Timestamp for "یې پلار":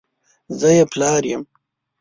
0.77-1.21